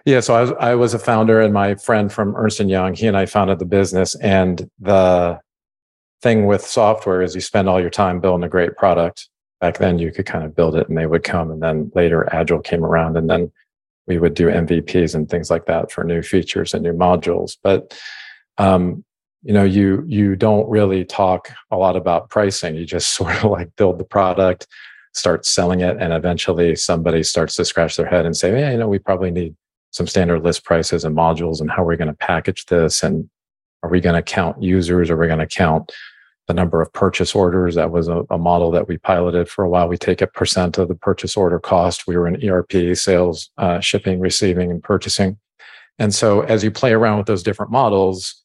Yeah. 0.04 0.20
So 0.20 0.34
I 0.34 0.40
was 0.40 0.52
I 0.58 0.74
was 0.74 0.94
a 0.94 0.98
founder, 0.98 1.40
and 1.40 1.52
my 1.52 1.74
friend 1.74 2.12
from 2.12 2.34
Ernst 2.36 2.60
and 2.60 2.70
Young, 2.70 2.94
he 2.94 3.06
and 3.06 3.16
I 3.16 3.26
founded 3.26 3.58
the 3.58 3.66
business. 3.66 4.14
And 4.16 4.68
the 4.78 5.38
thing 6.22 6.46
with 6.46 6.66
software 6.66 7.22
is 7.22 7.34
you 7.34 7.40
spend 7.40 7.68
all 7.68 7.80
your 7.80 7.90
time 7.90 8.20
building 8.20 8.44
a 8.44 8.48
great 8.48 8.76
product. 8.76 9.28
Back 9.60 9.78
then, 9.78 9.98
you 9.98 10.10
could 10.10 10.26
kind 10.26 10.44
of 10.44 10.56
build 10.56 10.74
it, 10.74 10.88
and 10.88 10.96
they 10.96 11.06
would 11.06 11.22
come. 11.22 11.50
And 11.50 11.62
then 11.62 11.92
later, 11.94 12.26
Agile 12.34 12.60
came 12.60 12.84
around, 12.84 13.18
and 13.18 13.28
then 13.28 13.52
we 14.06 14.18
would 14.18 14.34
do 14.34 14.48
MVPs 14.48 15.14
and 15.14 15.28
things 15.28 15.50
like 15.50 15.66
that 15.66 15.92
for 15.92 16.02
new 16.02 16.22
features 16.22 16.72
and 16.72 16.82
new 16.82 16.94
modules. 16.94 17.56
But 17.62 17.96
um, 18.56 19.04
you 19.42 19.52
know 19.52 19.64
you 19.64 20.04
you 20.06 20.36
don't 20.36 20.68
really 20.68 21.04
talk 21.04 21.50
a 21.70 21.76
lot 21.76 21.96
about 21.96 22.30
pricing. 22.30 22.76
You 22.76 22.84
just 22.84 23.14
sort 23.14 23.36
of 23.36 23.50
like 23.50 23.74
build 23.76 23.98
the 23.98 24.04
product 24.04 24.66
start 25.12 25.44
selling 25.44 25.80
it 25.80 25.96
and 25.98 26.12
eventually 26.12 26.76
somebody 26.76 27.20
starts 27.24 27.56
to 27.56 27.64
scratch 27.64 27.96
their 27.96 28.06
head 28.06 28.24
and 28.24 28.36
say 28.36 28.60
yeah 28.60 28.70
you 28.70 28.78
know 28.78 28.86
we 28.86 28.96
probably 28.96 29.28
need 29.28 29.52
some 29.90 30.06
standard 30.06 30.44
list 30.44 30.62
prices 30.62 31.04
and 31.04 31.16
modules 31.16 31.60
and 31.60 31.68
how 31.68 31.82
are 31.82 31.86
we 31.86 31.96
going 31.96 32.06
to 32.06 32.14
package 32.14 32.64
this 32.66 33.02
and 33.02 33.28
are 33.82 33.90
we 33.90 34.00
going 34.00 34.14
to 34.14 34.22
count 34.22 34.62
users? 34.62 35.10
Are 35.10 35.16
we 35.16 35.26
going 35.26 35.38
to 35.38 35.46
count 35.46 35.92
the 36.46 36.54
number 36.54 36.82
of 36.82 36.92
purchase 36.92 37.34
orders? 37.34 37.74
That 37.74 37.90
was 37.90 38.08
a, 38.08 38.24
a, 38.30 38.38
model 38.38 38.70
that 38.72 38.88
we 38.88 38.98
piloted 38.98 39.48
for 39.48 39.64
a 39.64 39.68
while. 39.68 39.88
We 39.88 39.96
take 39.96 40.20
a 40.20 40.26
percent 40.26 40.78
of 40.78 40.88
the 40.88 40.94
purchase 40.94 41.36
order 41.36 41.58
cost. 41.58 42.06
We 42.06 42.16
were 42.16 42.28
in 42.28 42.42
erp 42.48 42.72
sales 42.96 43.50
uh, 43.58 43.80
shipping 43.80 44.20
receiving 44.20 44.70
and 44.70 44.82
purchasing. 44.82 45.38
And 45.98 46.14
so 46.14 46.42
as 46.42 46.64
you 46.64 46.70
play 46.70 46.92
around 46.92 47.18
with 47.18 47.26
those 47.26 47.42
different 47.42 47.72
models 47.72 48.39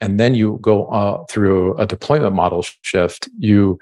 and 0.00 0.18
then 0.18 0.34
you 0.34 0.58
go 0.62 0.86
uh, 0.86 1.24
through 1.26 1.76
a 1.76 1.86
deployment 1.86 2.34
model 2.34 2.64
shift, 2.82 3.28
you 3.38 3.78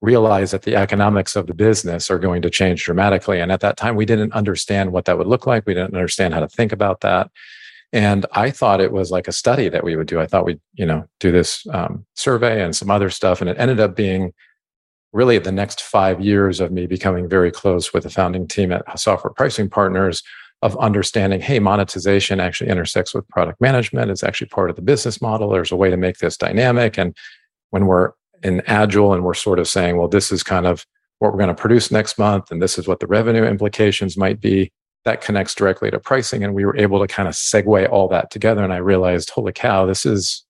realize 0.00 0.50
that 0.50 0.62
the 0.62 0.74
economics 0.74 1.36
of 1.36 1.46
the 1.46 1.54
business 1.54 2.10
are 2.10 2.18
going 2.18 2.42
to 2.42 2.50
change 2.50 2.84
dramatically. 2.84 3.40
And 3.40 3.52
at 3.52 3.60
that 3.60 3.76
time, 3.76 3.94
we 3.94 4.04
didn't 4.04 4.32
understand 4.32 4.92
what 4.92 5.04
that 5.04 5.16
would 5.16 5.28
look 5.28 5.46
like. 5.46 5.64
We 5.64 5.74
didn't 5.74 5.94
understand 5.94 6.34
how 6.34 6.40
to 6.40 6.48
think 6.48 6.72
about 6.72 7.00
that. 7.02 7.30
And 7.92 8.26
I 8.32 8.50
thought 8.50 8.80
it 8.80 8.90
was 8.90 9.10
like 9.10 9.28
a 9.28 9.32
study 9.32 9.68
that 9.68 9.84
we 9.84 9.94
would 9.94 10.08
do. 10.08 10.18
I 10.18 10.26
thought 10.26 10.44
we'd, 10.46 10.60
you 10.74 10.86
know, 10.86 11.04
do 11.20 11.30
this 11.30 11.64
um, 11.70 12.04
survey 12.14 12.64
and 12.64 12.74
some 12.74 12.90
other 12.90 13.10
stuff. 13.10 13.40
And 13.40 13.48
it 13.48 13.58
ended 13.58 13.78
up 13.78 13.94
being 13.94 14.32
really 15.12 15.38
the 15.38 15.52
next 15.52 15.82
five 15.82 16.20
years 16.20 16.58
of 16.58 16.72
me 16.72 16.86
becoming 16.86 17.28
very 17.28 17.52
close 17.52 17.92
with 17.92 18.02
the 18.02 18.10
founding 18.10 18.48
team 18.48 18.72
at 18.72 18.98
Software 18.98 19.32
Pricing 19.32 19.68
Partners 19.68 20.22
of 20.62 20.76
understanding, 20.78 21.40
hey, 21.40 21.58
monetization 21.58 22.38
actually 22.38 22.70
intersects 22.70 23.12
with 23.12 23.28
product 23.28 23.60
management. 23.60 24.10
It's 24.10 24.22
actually 24.22 24.46
part 24.46 24.70
of 24.70 24.76
the 24.76 24.82
business 24.82 25.20
model. 25.20 25.50
There's 25.50 25.72
a 25.72 25.76
way 25.76 25.90
to 25.90 25.96
make 25.96 26.18
this 26.18 26.36
dynamic. 26.36 26.96
And 26.96 27.16
when 27.70 27.86
we're 27.86 28.12
in 28.42 28.62
Agile 28.66 29.12
and 29.12 29.24
we're 29.24 29.34
sort 29.34 29.58
of 29.58 29.68
saying, 29.68 29.96
well, 29.96 30.08
this 30.08 30.30
is 30.30 30.42
kind 30.42 30.66
of 30.66 30.86
what 31.18 31.32
we're 31.32 31.38
going 31.38 31.48
to 31.48 31.54
produce 31.54 31.90
next 31.90 32.18
month, 32.18 32.50
and 32.50 32.62
this 32.62 32.78
is 32.78 32.88
what 32.88 33.00
the 33.00 33.06
revenue 33.06 33.44
implications 33.44 34.16
might 34.16 34.40
be, 34.40 34.70
that 35.04 35.20
connects 35.20 35.54
directly 35.54 35.90
to 35.90 35.98
pricing. 35.98 36.44
And 36.44 36.54
we 36.54 36.64
were 36.64 36.76
able 36.76 37.00
to 37.00 37.12
kind 37.12 37.28
of 37.28 37.34
segue 37.34 37.88
all 37.90 38.08
that 38.08 38.30
together. 38.30 38.62
And 38.62 38.72
I 38.72 38.78
realized, 38.78 39.30
holy 39.30 39.52
cow, 39.52 39.84
this 39.84 40.06
is 40.06 40.44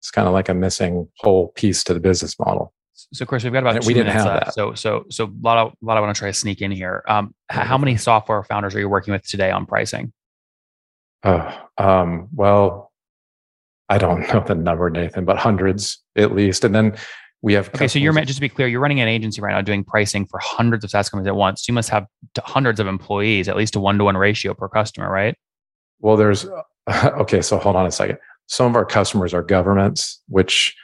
it's 0.00 0.10
kind 0.10 0.28
of 0.28 0.34
like 0.34 0.48
a 0.48 0.54
missing 0.54 1.08
whole 1.18 1.48
piece 1.48 1.82
to 1.84 1.94
the 1.94 2.00
business 2.00 2.38
model. 2.38 2.72
So, 3.12 3.24
Chris, 3.24 3.44
we've 3.44 3.52
got 3.52 3.60
about 3.60 3.84
we 3.84 3.94
didn't 3.94 4.08
minutes 4.08 4.24
have 4.24 4.32
left. 4.32 4.46
That. 4.46 4.54
So, 4.54 4.74
so, 4.74 5.04
so 5.10 5.24
a 5.26 5.40
lot 5.40 5.58
of, 5.58 5.72
a 5.72 5.84
lot 5.84 5.96
I 5.96 6.00
want 6.00 6.14
to 6.14 6.18
try 6.18 6.28
to 6.28 6.34
sneak 6.34 6.60
in 6.60 6.70
here. 6.70 7.04
Um, 7.06 7.34
how 7.48 7.78
many 7.78 7.96
software 7.96 8.42
founders 8.42 8.74
are 8.74 8.80
you 8.80 8.88
working 8.88 9.12
with 9.12 9.26
today 9.26 9.50
on 9.50 9.64
pricing? 9.64 10.12
Oh, 11.22 11.66
um, 11.78 12.28
well, 12.34 12.92
I 13.88 13.98
don't 13.98 14.20
know 14.32 14.44
the 14.46 14.54
number, 14.54 14.90
Nathan, 14.90 15.24
but 15.24 15.38
hundreds 15.38 16.02
at 16.16 16.34
least. 16.34 16.64
And 16.64 16.74
then 16.74 16.96
we 17.42 17.52
have. 17.54 17.68
Okay, 17.68 17.88
so 17.88 17.98
you're 17.98 18.12
just 18.12 18.36
to 18.36 18.40
be 18.40 18.48
clear, 18.48 18.66
you're 18.66 18.80
running 18.80 19.00
an 19.00 19.08
agency 19.08 19.40
right 19.40 19.52
now 19.52 19.60
doing 19.60 19.84
pricing 19.84 20.26
for 20.26 20.40
hundreds 20.42 20.84
of 20.84 20.90
SaaS 20.90 21.08
companies 21.08 21.28
at 21.28 21.36
once. 21.36 21.68
You 21.68 21.74
must 21.74 21.90
have 21.90 22.06
hundreds 22.38 22.80
of 22.80 22.86
employees, 22.86 23.48
at 23.48 23.56
least 23.56 23.76
a 23.76 23.80
one 23.80 23.98
to 23.98 24.04
one 24.04 24.16
ratio 24.16 24.54
per 24.54 24.68
customer, 24.68 25.10
right? 25.10 25.36
Well, 26.00 26.16
there's 26.16 26.46
okay. 27.04 27.42
So 27.42 27.58
hold 27.58 27.76
on 27.76 27.86
a 27.86 27.92
second. 27.92 28.18
Some 28.48 28.66
of 28.66 28.76
our 28.76 28.84
customers 28.84 29.34
are 29.34 29.42
governments, 29.42 30.22
which 30.28 30.74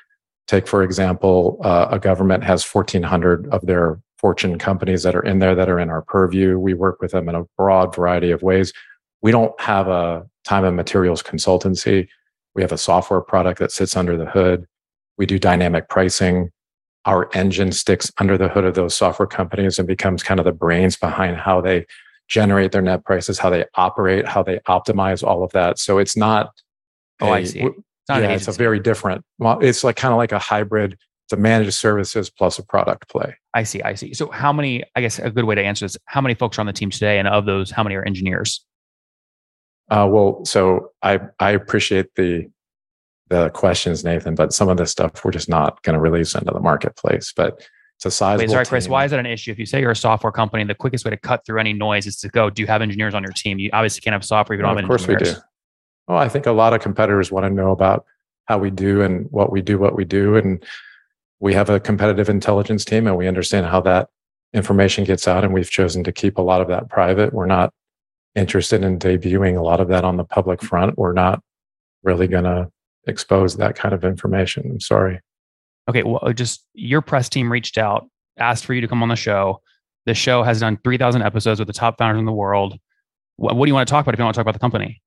Take, 0.47 0.67
for 0.67 0.83
example, 0.83 1.59
uh, 1.63 1.89
a 1.91 1.99
government 1.99 2.45
has 2.45 2.65
1,400 2.65 3.49
of 3.49 3.65
their 3.67 4.01
fortune 4.19 4.59
companies 4.59 5.03
that 5.03 5.17
are 5.17 5.23
in 5.23 5.41
there 5.41 5.55
that 5.55 5.69
are 5.69 5.79
in 5.79 5.91
our 5.91 6.03
purview. 6.03 6.59
We 6.59 6.75
work 6.75 7.01
with 7.01 7.13
them 7.13 7.29
in 7.29 7.35
a 7.35 7.45
broad 7.57 7.95
variety 7.95 8.31
of 8.31 8.43
ways. 8.43 8.73
We 9.21 9.33
don't 9.33 9.59
have 9.61 9.89
a 9.89 10.27
time 10.45 10.65
and 10.65 10.77
materials 10.77 11.23
consultancy. 11.23 12.09
We 12.55 12.63
have 12.63 12.73
a 12.73 12.79
software 12.79 13.21
product 13.21 13.59
that 13.61 13.73
sits 13.73 13.97
under 13.97 14.17
the 14.17 14.27
hood. 14.27 14.67
We 15.19 15.27
do 15.27 15.39
dynamic 15.39 15.89
pricing. 15.89 16.51
Our 17.05 17.29
engine 17.35 17.73
sticks 17.73 18.13
under 18.19 18.39
the 18.39 18.49
hood 18.49 18.65
of 18.65 18.75
those 18.75 18.95
software 18.95 19.27
companies 19.27 19.79
and 19.79 19.89
becomes 19.89 20.23
kind 20.23 20.39
of 20.39 20.45
the 20.45 20.53
brains 20.53 20.97
behind 20.97 21.37
how 21.37 21.61
they 21.61 21.87
generate 22.29 22.73
their 22.73 22.83
net 22.83 23.05
prices, 23.05 23.39
how 23.39 23.51
they 23.51 23.65
operate, 23.75 24.27
how 24.27 24.43
they 24.43 24.59
optimize 24.69 25.27
all 25.27 25.43
of 25.43 25.53
that. 25.53 25.79
So 25.79 25.99
it's 25.99 26.17
not. 26.17 26.51
Oh, 27.21 27.27
a, 27.27 27.31
I 27.33 27.45
see. 27.45 27.69
It's 28.09 28.21
yeah, 28.21 28.31
it's 28.31 28.49
a 28.49 28.53
very 28.53 28.81
different. 28.81 29.25
Well, 29.39 29.61
it's 29.61 29.85
like 29.85 29.97
kind 29.97 30.13
of 30.13 30.19
like 30.19 30.33
a 30.33 30.39
hybrid. 30.39 30.95
It's 30.95 31.33
a 31.33 31.37
managed 31.37 31.75
services 31.75 32.31
plus 32.31 32.59
a 32.59 32.65
product 32.65 33.09
play. 33.09 33.37
I 33.55 33.63
see. 33.63 33.81
I 33.83 33.95
see. 33.95 34.13
So, 34.13 34.31
how 34.31 34.53
many? 34.53 34.83
I 34.97 35.01
guess 35.01 35.19
a 35.19 35.31
good 35.31 35.45
way 35.45 35.55
to 35.55 35.63
answer 35.63 35.85
this: 35.85 35.97
How 36.07 36.21
many 36.21 36.35
folks 36.35 36.59
are 36.59 36.63
on 36.63 36.67
the 36.67 36.73
team 36.73 36.91
today, 36.91 37.19
and 37.19 37.29
of 37.29 37.47
those, 37.47 37.71
how 37.71 37.85
many 37.85 37.95
are 37.95 38.05
engineers? 38.05 38.65
Uh, 39.91 40.09
well, 40.11 40.45
so 40.45 40.91
I 41.03 41.21
I 41.39 41.51
appreciate 41.53 42.15
the 42.17 42.49
the 43.29 43.51
questions, 43.51 44.05
Nathan, 44.05 44.35
but 44.35 44.53
some 44.53 44.69
of 44.69 44.77
this 44.77 44.91
stuff 44.91 45.25
we're 45.25 45.31
just 45.31 45.49
not 45.49 45.83
going 45.83 45.95
to 45.95 46.01
release 46.01 46.35
into 46.35 46.53
the 46.53 46.61
marketplace. 46.61 47.33
But 47.35 47.67
it's 47.97 48.07
a 48.07 48.11
sizable. 48.11 48.49
Wait, 48.49 48.51
sorry, 48.51 48.67
Chris. 48.67 48.89
Why 48.89 49.05
is 49.05 49.13
that 49.13 49.21
an 49.21 49.27
issue? 49.27 49.53
If 49.53 49.61
you 49.61 49.67
say 49.67 49.81
you're 49.81 49.93
a 49.93 49.97
software 49.97 50.33
company, 50.33 50.65
the 50.65 50.75
quickest 50.75 51.05
way 51.05 51.11
to 51.13 51.17
cut 51.17 51.47
through 51.47 51.61
any 51.61 51.73
noise 51.73 52.07
is 52.07 52.17
to 52.21 52.29
go. 52.29 52.51
Do 52.51 52.63
you 52.63 52.67
have 52.67 52.83
engineers 52.83 53.15
on 53.15 53.23
your 53.23 53.33
team? 53.33 53.61
You 53.61 53.71
obviously 53.73 54.01
can't 54.01 54.13
have 54.13 54.25
software 54.25 54.57
if 54.57 54.59
you 54.59 54.67
don't 54.67 54.77
have 54.77 54.85
Of 54.85 54.89
course, 54.89 55.09
engineers. 55.09 55.37
we 55.37 55.41
do. 55.41 55.41
Well, 56.09 56.19
I 56.19 56.29
think 56.29 56.47
a 56.47 56.53
lot 56.53 56.75
of 56.75 56.81
competitors 56.81 57.31
want 57.31 57.45
to 57.45 57.51
know 57.51 57.71
about 57.71 58.05
how 58.47 58.59
we 58.59 58.71
do 58.71 59.03
and 59.03 59.31
what 59.31 59.53
we 59.53 59.63
do, 59.63 59.79
what 59.79 59.95
we 59.95 60.05
do. 60.05 60.37
And 60.37 60.63
we 61.41 61.55
have 61.55 61.71
a 61.71 61.81
competitive 61.81 62.29
intelligence 62.29 62.85
team 62.85 63.07
and 63.07 63.17
we 63.17 63.29
understand 63.29 63.67
how 63.67 63.81
that 63.83 64.09
information 64.53 65.05
gets 65.05 65.27
out. 65.27 65.45
And 65.45 65.55
we've 65.55 65.71
chosen 65.71 66.05
to 66.05 66.13
keep 66.13 66.39
a 66.39 66.43
lot 66.43 66.61
of 66.61 66.69
that 66.69 66.89
private. 66.89 67.33
We're 67.33 67.47
not 67.47 67.73
interested 68.35 68.83
in 68.83 68.99
debuting 68.99 69.57
a 69.57 69.63
lot 69.63 69.81
of 69.81 69.89
that 69.89 70.05
on 70.05 70.17
the 70.17 70.25
public 70.25 70.63
front. 70.63 70.99
We're 70.99 71.13
not 71.13 71.43
really 72.03 72.27
going 72.27 72.45
to 72.45 72.71
expose 73.07 73.57
that 73.57 73.75
kind 73.77 73.95
of 73.95 74.05
information. 74.05 74.71
I'm 74.71 74.81
sorry. 74.81 75.21
Okay. 75.89 76.03
Well, 76.03 76.21
uh, 76.23 76.33
just 76.33 76.65
your 76.75 77.01
press 77.01 77.29
team 77.29 77.51
reached 77.51 77.79
out, 77.79 78.09
asked 78.39 78.65
for 78.65 78.75
you 78.75 78.81
to 78.81 78.89
come 78.89 79.03
on 79.03 79.09
the 79.09 79.17
show. 79.17 79.61
The 80.07 80.15
show 80.15 80.43
has 80.43 80.61
done 80.61 80.79
3,000 80.83 81.23
episodes 81.23 81.61
with 81.61 81.67
the 81.67 81.73
top 81.73 81.99
founders 81.99 82.19
in 82.21 82.27
the 82.27 82.33
world. 82.33 82.79
What, 83.37 83.57
what 83.57 83.67
do 83.67 83.71
you 83.71 83.75
want 83.75 83.87
to 83.87 83.91
talk 83.91 84.05
about 84.05 84.15
if 84.15 84.19
you 84.19 84.25
want 84.25 84.35
to 84.35 84.39
talk 84.39 84.45
about 84.45 84.55
the 84.55 84.61
company? 84.61 85.01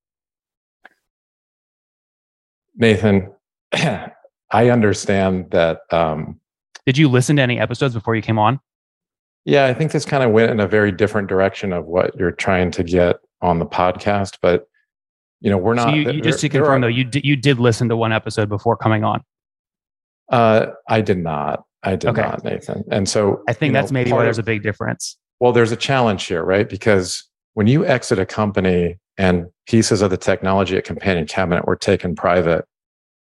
Nathan, 2.76 3.32
I 3.72 4.70
understand 4.70 5.50
that. 5.50 5.80
Um, 5.90 6.40
Did 6.84 6.98
you 6.98 7.08
listen 7.08 7.36
to 7.36 7.42
any 7.42 7.58
episodes 7.58 7.94
before 7.94 8.14
you 8.14 8.22
came 8.22 8.38
on? 8.38 8.60
Yeah, 9.44 9.66
I 9.66 9.74
think 9.74 9.92
this 9.92 10.04
kind 10.04 10.22
of 10.22 10.32
went 10.32 10.50
in 10.50 10.60
a 10.60 10.66
very 10.66 10.90
different 10.90 11.28
direction 11.28 11.72
of 11.72 11.86
what 11.86 12.16
you're 12.18 12.32
trying 12.32 12.70
to 12.72 12.82
get 12.82 13.16
on 13.40 13.58
the 13.58 13.66
podcast, 13.66 14.38
but 14.42 14.66
you 15.40 15.50
know, 15.50 15.58
we're 15.58 15.74
not. 15.74 15.90
So 15.90 15.94
you, 15.94 16.10
you 16.10 16.20
just 16.20 16.40
to 16.40 16.48
confirm 16.48 16.82
are, 16.82 16.86
though, 16.86 16.94
you 16.94 17.04
did, 17.04 17.24
you 17.24 17.36
did 17.36 17.58
listen 17.58 17.88
to 17.90 17.96
one 17.96 18.12
episode 18.12 18.48
before 18.48 18.76
coming 18.76 19.04
on. 19.04 19.22
Uh, 20.30 20.66
I 20.88 21.00
did 21.00 21.18
not. 21.18 21.64
I 21.82 21.94
did 21.94 22.10
okay. 22.10 22.22
not, 22.22 22.42
Nathan. 22.42 22.84
And 22.90 23.08
so 23.08 23.42
I 23.48 23.52
think 23.52 23.72
that's 23.72 23.92
know, 23.92 23.94
maybe 23.94 24.12
where 24.12 24.24
there's 24.24 24.38
a 24.38 24.42
big 24.42 24.62
difference. 24.62 25.16
Well, 25.38 25.52
there's 25.52 25.70
a 25.70 25.76
challenge 25.76 26.24
here, 26.24 26.42
right? 26.42 26.68
Because 26.68 27.22
when 27.54 27.66
you 27.66 27.86
exit 27.86 28.18
a 28.18 28.26
company 28.26 28.98
and 29.18 29.46
pieces 29.66 30.02
of 30.02 30.10
the 30.10 30.16
technology 30.16 30.76
at 30.76 30.84
Companion 30.84 31.26
Cabinet 31.26 31.66
were 31.66 31.76
taken 31.76 32.14
private, 32.14 32.64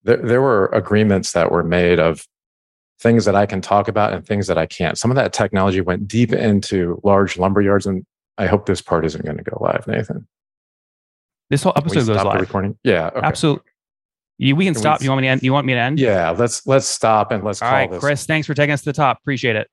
there, 0.02 0.16
there 0.16 0.43
were 0.43 0.66
agreements 0.66 1.33
that 1.33 1.50
were 1.50 1.62
made 1.62 1.99
of 1.99 2.26
things 3.00 3.25
that 3.26 3.35
I 3.35 3.47
can 3.47 3.61
talk 3.61 3.88
about 3.88 4.12
and 4.12 4.26
things 4.26 4.47
that 4.47 4.59
I 4.59 4.66
can't. 4.66 4.99
Some 4.99 5.11
of 5.11 5.16
that 5.16 5.33
technology 5.33 5.81
went 5.81 6.09
deep 6.09 6.33
into 6.33 7.00
large 7.05 7.37
lumber 7.38 7.61
yards, 7.61 7.87
and 7.87 8.05
I 8.38 8.47
hope 8.47 8.66
this 8.66 8.81
part 8.81 9.05
isn't 9.05 9.25
going 9.25 9.37
to 9.37 9.43
go 9.43 9.59
live, 9.61 9.87
Nathan. 9.87 10.26
This 11.50 11.62
whole 11.62 11.75
episode 11.76 12.07
goes 12.07 12.25
live. 12.25 12.40
Recording? 12.40 12.78
Yeah, 12.83 13.09
okay. 13.09 13.21
absolutely. 13.23 13.71
You, 14.38 14.57
we 14.57 14.64
can, 14.64 14.75
can 14.75 14.81
stop. 14.81 15.00
We, 15.00 15.05
you 15.05 15.11
want 15.11 15.23
me 15.23 15.28
to 15.28 15.31
end? 15.31 15.43
You 15.43 15.52
want 15.52 15.66
me 15.66 15.73
to 15.75 15.78
end? 15.78 15.99
Yeah, 15.99 16.31
let's 16.31 16.66
let's 16.66 16.87
stop 16.87 17.33
and 17.33 17.45
let's. 17.45 17.62
All 17.62 17.71
right, 17.71 17.90
Chris. 17.90 18.26
Thanks 18.26 18.47
for 18.47 18.55
taking 18.55 18.73
us 18.73 18.81
to 18.83 18.87
the 18.87 18.93
top. 18.93 19.19
Appreciate 19.19 19.57
it. 19.57 19.69